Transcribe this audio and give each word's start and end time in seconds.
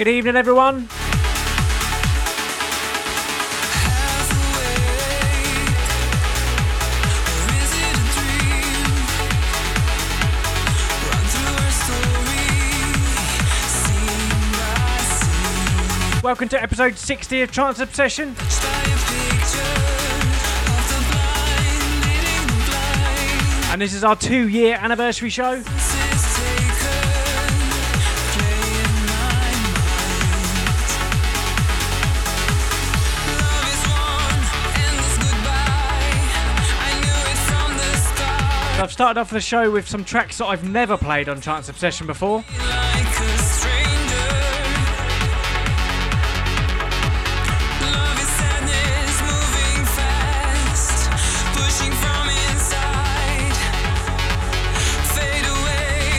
Good 0.00 0.08
evening, 0.08 0.34
everyone. 0.34 0.88
Welcome 16.24 16.48
to 16.48 16.62
episode 16.62 16.96
60 16.96 17.42
of 17.42 17.52
Trance 17.52 17.80
Obsession. 17.80 18.28
And 23.70 23.82
this 23.82 23.92
is 23.92 24.02
our 24.02 24.16
two 24.16 24.48
year 24.48 24.78
anniversary 24.80 25.28
show. 25.28 25.62
Started 39.00 39.18
off 39.18 39.30
the 39.30 39.40
show 39.40 39.70
with 39.70 39.88
some 39.88 40.04
tracks 40.04 40.36
that 40.36 40.44
I've 40.44 40.68
never 40.68 40.94
played 40.98 41.30
on 41.30 41.40
Trance 41.40 41.70
Obsession 41.70 42.06
before. 42.06 42.40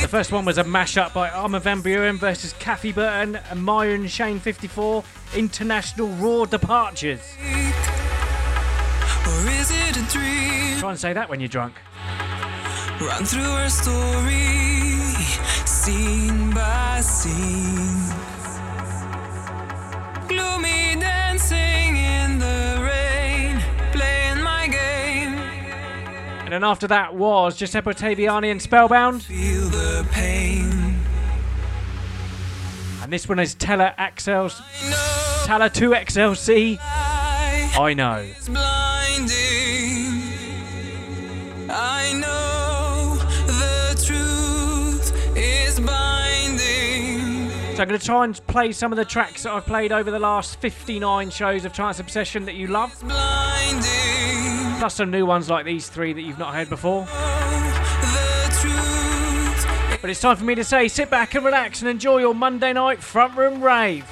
The 0.02 0.08
first 0.10 0.32
one 0.32 0.44
was 0.44 0.58
a 0.58 0.64
mashup 0.64 1.14
by 1.14 1.30
Armin 1.30 1.62
van 1.62 1.84
Buuren 1.84 2.18
versus 2.18 2.56
Cathy 2.58 2.92
Burton 2.92 3.36
and 3.52 3.60
Myon 3.60 4.10
Shane 4.10 4.40
54 4.40 5.04
International 5.36 6.08
Raw 6.08 6.46
Departures. 6.46 7.22
Try 10.80 10.90
and 10.90 11.00
say 11.00 11.14
that 11.14 11.28
when 11.30 11.40
you're 11.40 11.48
drunk. 11.48 11.76
Run 13.02 13.26
through 13.26 13.44
our 13.44 13.70
story, 13.70 15.00
scene 15.66 16.52
by 16.52 17.02
scene. 17.02 18.14
Gloomy 20.28 21.00
dancing 21.00 21.98
in 21.98 22.38
the 22.38 22.80
rain, 22.80 23.60
playing 23.92 24.42
my 24.44 24.68
game. 24.68 25.34
And 26.44 26.54
then 26.54 26.64
after 26.64 26.88
that 26.88 27.16
was 27.16 27.58
Giuseppe 27.58 27.90
Ottaviani 27.90 28.52
and 28.52 28.62
Spellbound. 28.62 29.24
Feel 29.24 29.70
the 29.70 30.08
pain. 30.12 31.00
And 33.02 33.12
this 33.12 33.28
one 33.28 33.40
is 33.40 33.56
Teller 33.56 33.96
Axels 33.98 34.62
Teller 35.46 35.70
2 35.70 35.90
XLC. 35.90 36.78
I 36.80 37.94
know. 37.96 39.01
So 47.82 47.84
I'm 47.84 47.90
going 47.90 48.00
to 48.00 48.06
try 48.06 48.26
and 48.26 48.46
play 48.46 48.72
some 48.74 48.92
of 48.92 48.98
the 48.98 49.06
tracks 49.06 49.42
that 49.42 49.54
I've 49.54 49.66
played 49.66 49.92
over 49.92 50.12
the 50.12 50.20
last 50.20 50.60
59 50.60 51.32
shows 51.32 51.66
of 51.66 51.74
Trance 51.74 52.00
Obsession 52.00 52.46
that 52.46 52.54
you 52.54 52.68
love. 52.68 52.94
Plus 54.78 54.94
some 54.94 55.10
new 55.10 55.26
ones 55.26 55.50
like 55.50 55.66
these 55.66 55.90
three 55.90 56.14
that 56.14 56.22
you've 56.22 56.38
not 56.38 56.54
heard 56.54 56.70
before. 56.70 57.08
But 60.00 60.12
it's 60.12 60.22
time 60.22 60.38
for 60.38 60.44
me 60.44 60.54
to 60.54 60.64
say 60.64 60.88
sit 60.90 61.10
back 61.10 61.34
and 61.34 61.44
relax 61.44 61.82
and 61.82 61.90
enjoy 61.90 62.20
your 62.20 62.36
Monday 62.36 62.72
night 62.72 63.02
front 63.02 63.36
room 63.36 63.64
rave. 63.64 64.06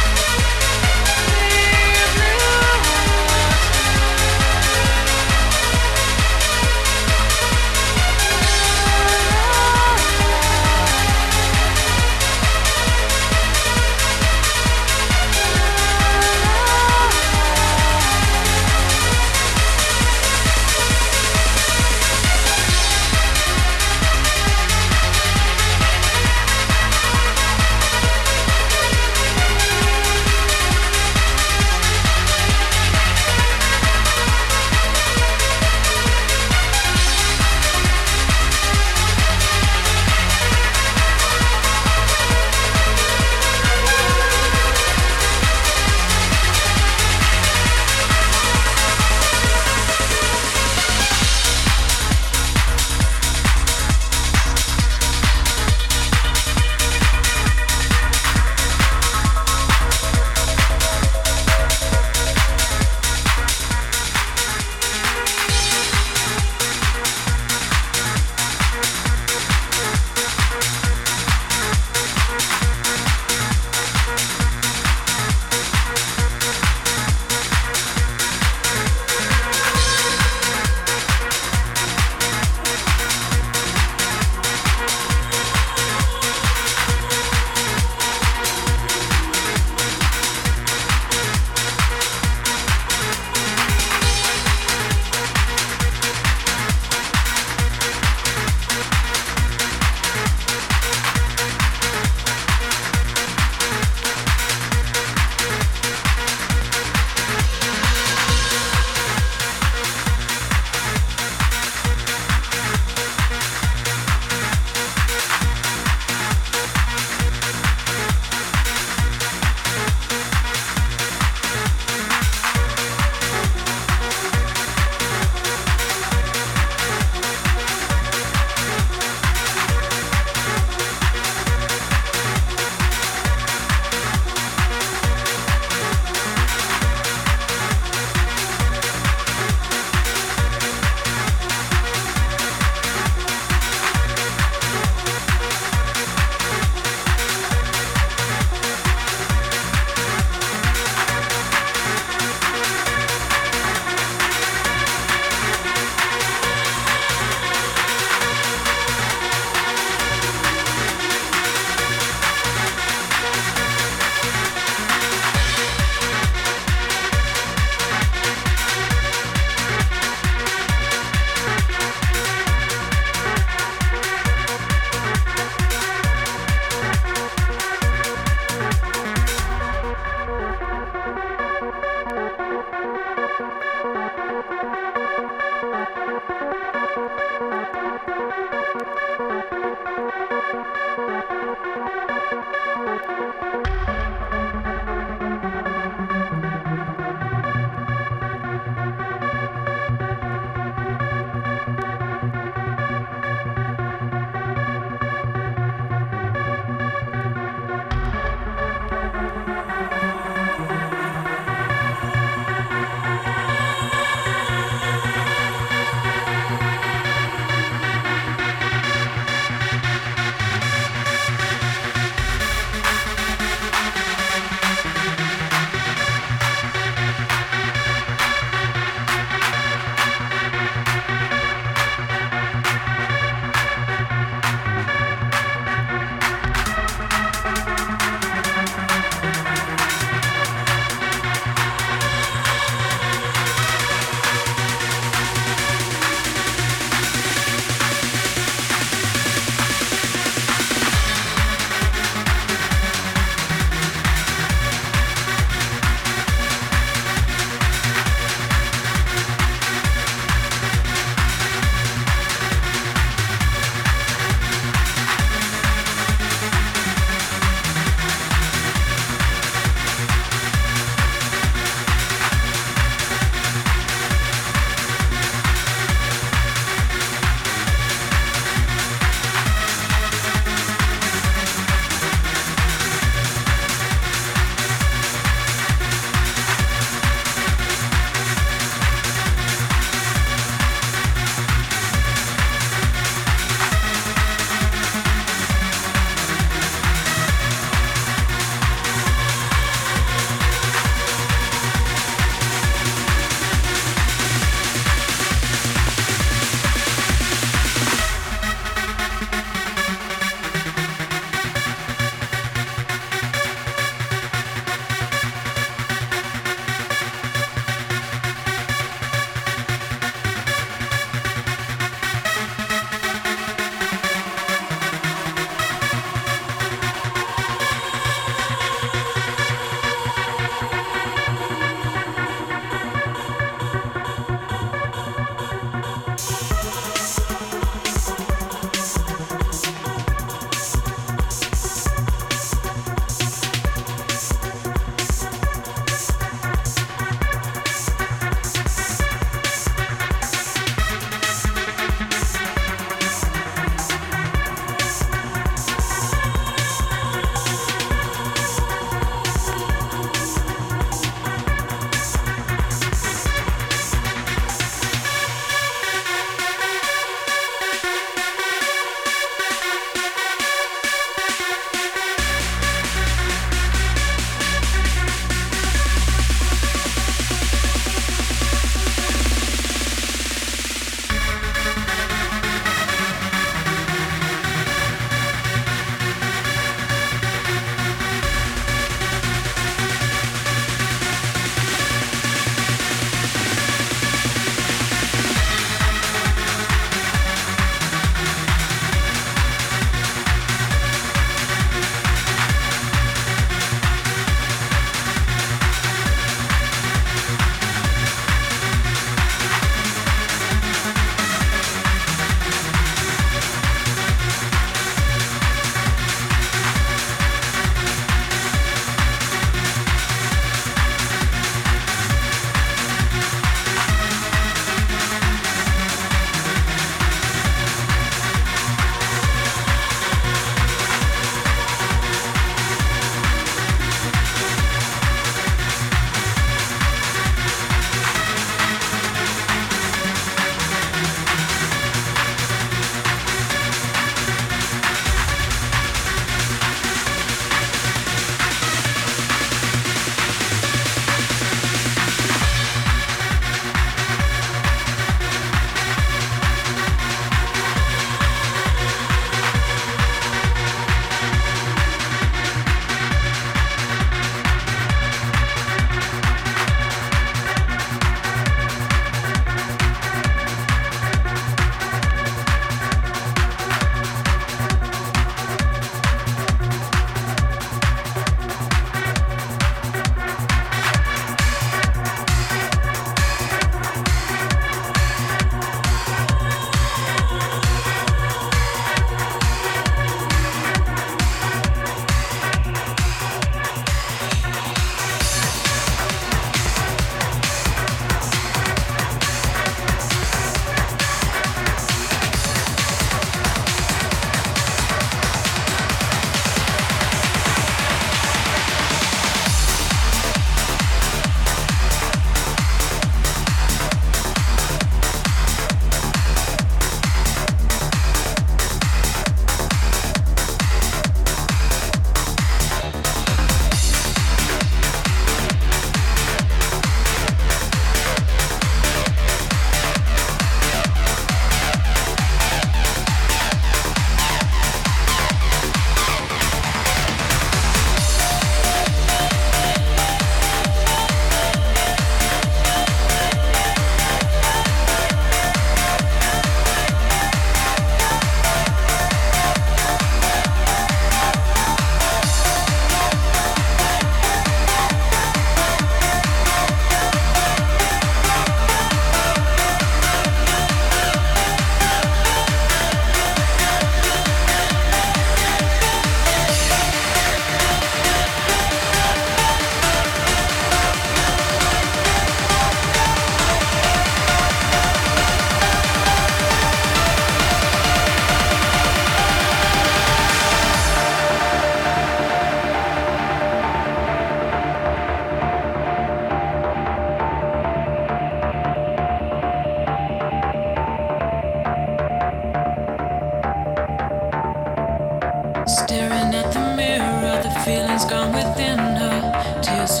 Staring 595.72 596.34
at 596.34 596.52
the 596.52 596.60
mirror, 596.76 597.42
the 597.42 597.50
feeling's 597.64 598.04
gone 598.04 598.30
within 598.34 598.76
her. 598.76 599.60
Tears 599.62 600.00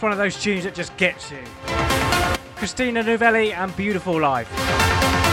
just 0.00 0.02
one 0.02 0.12
of 0.12 0.18
those 0.18 0.42
tunes 0.42 0.64
that 0.64 0.74
just 0.74 0.96
gets 0.96 1.30
you. 1.30 1.44
Christina 2.56 3.02
Novelli 3.02 3.52
and 3.52 3.76
Beautiful 3.76 4.18
Life. 4.18 5.29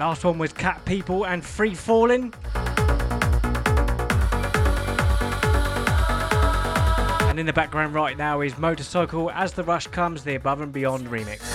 Last 0.00 0.24
one 0.24 0.38
was 0.38 0.50
Cat 0.50 0.82
People 0.86 1.26
and 1.26 1.44
Free 1.44 1.74
Falling. 1.74 2.32
And 7.28 7.38
in 7.38 7.44
the 7.44 7.52
background 7.52 7.92
right 7.92 8.16
now 8.16 8.40
is 8.40 8.56
Motorcycle 8.56 9.30
As 9.30 9.52
the 9.52 9.62
Rush 9.62 9.88
Comes, 9.88 10.24
the 10.24 10.36
Above 10.36 10.62
and 10.62 10.72
Beyond 10.72 11.08
remix. 11.08 11.49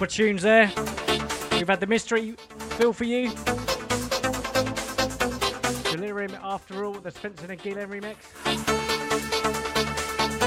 Proper 0.00 0.14
tunes 0.14 0.40
there. 0.40 0.72
We've 1.52 1.68
had 1.68 1.78
the 1.78 1.86
mystery 1.86 2.34
feel 2.78 2.94
for 2.94 3.04
you. 3.04 3.28
Delerium 5.92 6.40
after 6.42 6.86
all, 6.86 6.94
the 6.94 7.10
Spencer 7.10 7.44
and 7.52 7.60
Gillen 7.60 7.90
remix. 7.90 8.16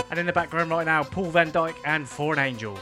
And 0.10 0.20
in 0.20 0.26
the 0.26 0.34
background 0.34 0.72
right 0.72 0.88
now, 0.88 1.04
Paul 1.04 1.30
van 1.30 1.52
Dyk 1.52 1.76
and 1.86 2.10
For 2.10 2.34
an 2.34 2.40
Angel. 2.40 2.80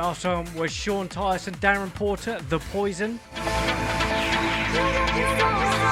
Last 0.00 0.24
one 0.24 0.54
was 0.54 0.72
Sean 0.72 1.10
Tyas, 1.10 1.46
Darren 1.60 1.92
Porter, 1.92 2.40
The 2.48 2.58
Poison. 2.58 3.18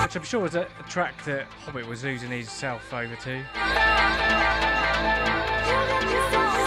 Which 0.02 0.16
I'm 0.16 0.22
sure 0.24 0.40
was 0.40 0.55
a, 0.55 0.62
a 0.62 0.82
track 0.89 1.22
that 1.26 1.44
Hobbit 1.66 1.86
was 1.86 2.05
losing 2.05 2.30
himself 2.30 2.90
over 2.94 3.14
to. 3.14 3.32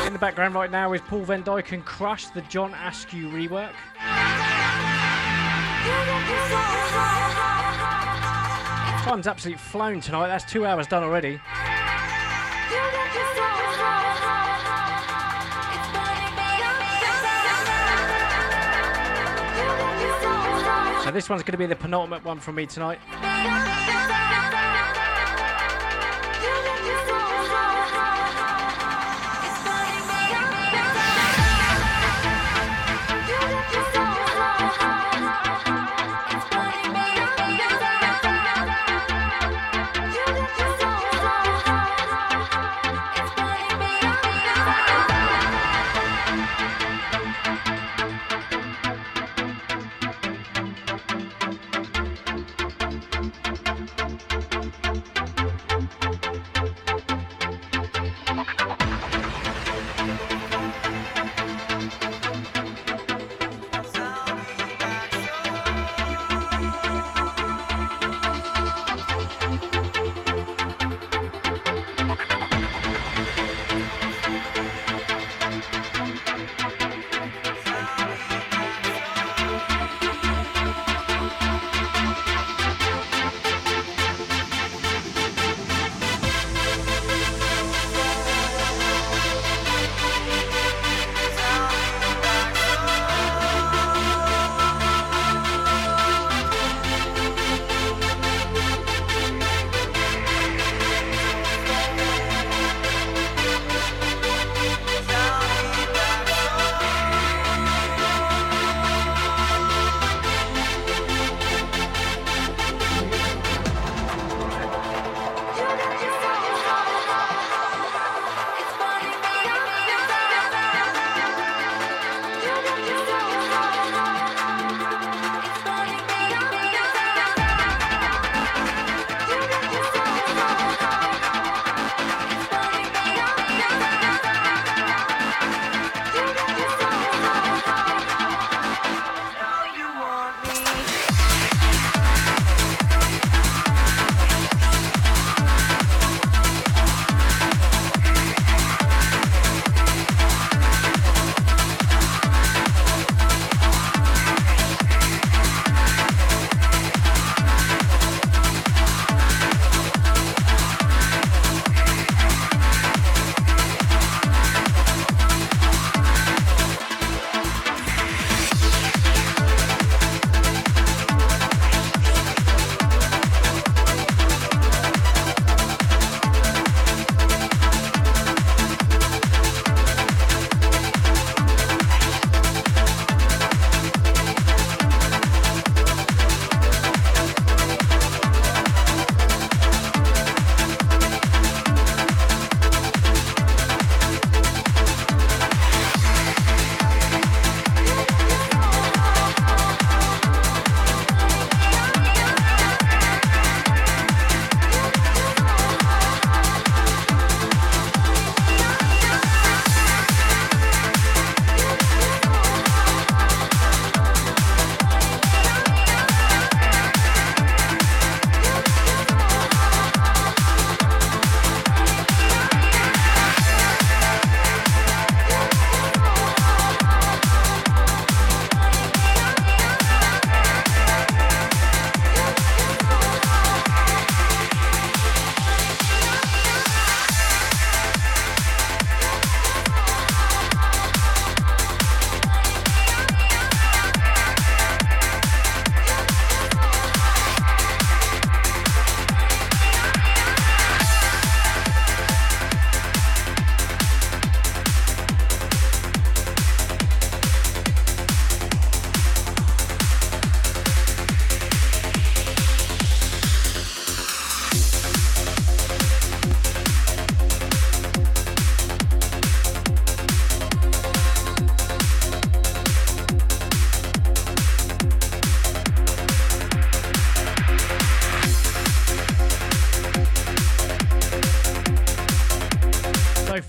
In 0.06 0.14
the 0.14 0.20
background 0.20 0.54
right 0.54 0.70
now 0.70 0.94
is 0.94 1.02
Paul 1.02 1.24
van 1.24 1.44
Dyk 1.44 1.72
and 1.72 1.84
Crush, 1.84 2.28
the 2.28 2.42
John 2.42 2.76
Askew 2.76 3.28
rework. 3.30 3.74
Time's 9.02 9.26
absolutely 9.26 9.58
flown 9.58 10.00
tonight. 10.00 10.28
That's 10.28 10.46
two 10.46 10.68
hours 10.68 10.86
done 10.86 11.02
already. 11.02 11.42
So 21.12 21.16
this 21.16 21.28
one's 21.28 21.44
going 21.44 21.52
to 21.52 21.58
be 21.58 21.66
the 21.66 21.76
penultimate 21.76 22.24
one 22.24 22.40
from 22.40 22.56
me 22.56 22.66
tonight. 22.66 23.00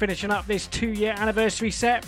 Finishing 0.03 0.33
up 0.33 0.45
this 0.49 0.67
two 0.67 0.89
year 0.89 1.15
anniversary 1.17 1.71
set. 1.71 2.05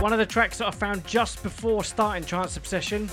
One 0.00 0.12
of 0.12 0.18
the 0.18 0.26
tracks 0.26 0.58
that 0.58 0.66
I 0.66 0.70
found 0.70 1.06
just 1.06 1.42
before 1.42 1.82
starting 1.82 2.26
Trance 2.26 2.58
Obsession. 2.58 3.06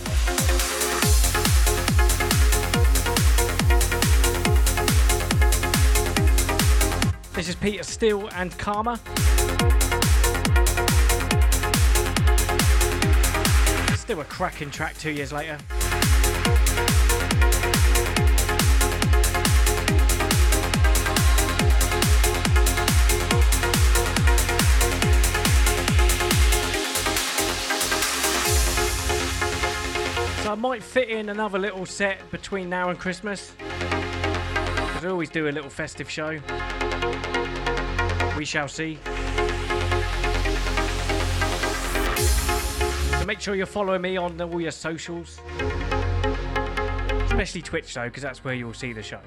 This 7.33 7.47
is 7.47 7.55
Peter 7.55 7.83
Steele 7.83 8.27
and 8.35 8.51
Karma. 8.57 8.99
Still 13.95 14.19
a 14.19 14.25
cracking 14.25 14.69
track 14.69 14.97
two 14.97 15.11
years 15.11 15.31
later. 15.31 15.57
I 30.49 30.55
might 30.55 30.81
fit 30.81 31.09
in 31.09 31.29
another 31.29 31.59
little 31.59 31.85
set 31.85 32.31
between 32.31 32.71
now 32.71 32.89
and 32.89 32.97
Christmas. 32.97 33.51
Because 33.59 35.05
I 35.05 35.09
always 35.09 35.29
do 35.29 35.47
a 35.47 35.51
little 35.51 35.69
festive 35.69 36.09
show. 36.09 36.39
We 38.35 38.45
shall 38.45 38.67
see. 38.67 38.97
So 43.19 43.25
make 43.27 43.39
sure 43.39 43.53
you're 43.53 43.67
following 43.67 44.01
me 44.01 44.17
on 44.17 44.41
all 44.41 44.59
your 44.59 44.71
socials. 44.71 45.39
Especially 47.25 47.61
Twitch 47.61 47.93
though, 47.93 48.05
because 48.05 48.23
that's 48.23 48.43
where 48.43 48.55
you'll 48.55 48.73
see 48.73 48.91
the 48.91 49.03
show. 49.03 49.21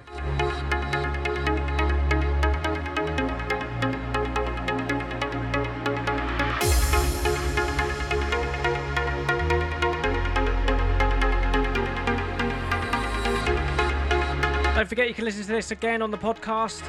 Forget 14.92 15.08
you 15.08 15.14
can 15.14 15.24
listen 15.24 15.42
to 15.42 15.52
this 15.52 15.70
again 15.70 16.02
on 16.02 16.10
the 16.10 16.18
podcast. 16.18 16.82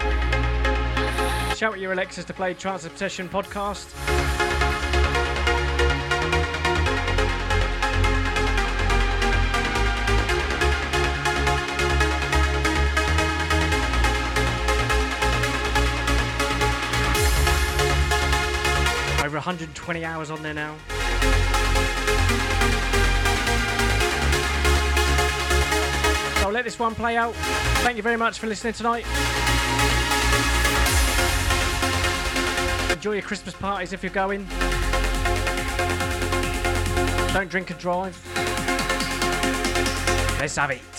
Shout 1.56 1.76
at 1.76 1.80
your 1.80 1.94
Alexis 1.94 2.26
to 2.26 2.34
play 2.34 2.54
Trance 2.54 2.84
Obsession 2.84 3.30
podcast. 3.30 3.88
Over 19.24 19.38
120 19.38 20.04
hours 20.04 20.30
on 20.30 20.44
there 20.44 20.54
now. 20.54 21.43
Let 26.54 26.66
this 26.66 26.78
one 26.78 26.94
play 26.94 27.18
out. 27.18 27.34
Thank 27.84 27.98
you 27.98 28.04
very 28.04 28.16
much 28.16 28.38
for 28.38 28.46
listening 28.46 28.74
tonight. 28.74 29.06
Enjoy 32.92 33.14
your 33.14 33.24
Christmas 33.24 33.56
parties 33.56 33.92
if 33.92 34.04
you're 34.04 34.14
going. 34.14 34.46
Don't 37.34 37.50
drink 37.50 37.72
and 37.72 37.80
drive. 37.80 38.16
Let's 40.40 40.56
have 40.56 40.70
it. 40.70 40.93